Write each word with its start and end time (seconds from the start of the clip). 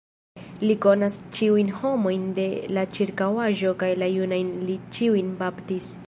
Li 0.61 0.75
konas 0.85 1.17
ĉiujn 1.39 1.67
homojn 1.81 2.23
de 2.39 2.45
la 2.77 2.85
ĉirkaŭaĵo 2.97 3.73
kaj 3.83 3.89
la 4.05 4.07
junajn 4.15 4.49
li 4.71 4.79
ĉiujn 4.99 5.31
baptis. 5.43 5.91